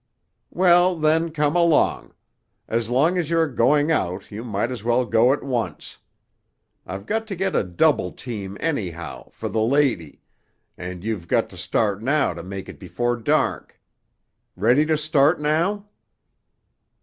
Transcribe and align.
Well, 0.49 0.95
then, 0.95 1.29
come 1.29 1.55
along. 1.55 2.15
As 2.67 2.89
long 2.89 3.19
as 3.19 3.29
you're 3.29 3.47
going 3.47 3.91
out 3.91 4.31
you 4.31 4.43
might 4.43 4.71
as 4.71 4.83
well 4.83 5.05
go 5.05 5.31
at 5.31 5.43
once. 5.43 5.99
I've 6.87 7.05
got 7.05 7.27
to 7.27 7.35
get 7.35 7.55
a 7.55 7.63
double 7.63 8.11
team, 8.11 8.57
anyhow, 8.59 9.29
for 9.29 9.47
the 9.47 9.61
lady, 9.61 10.19
and 10.75 11.03
you've 11.03 11.27
got 11.27 11.49
to 11.49 11.55
start 11.57 12.01
now 12.01 12.33
to 12.33 12.41
make 12.41 12.67
it 12.67 12.79
before 12.79 13.15
dark. 13.15 13.79
Ready 14.55 14.87
to 14.87 14.97
start 14.97 15.39
now?" 15.39 15.85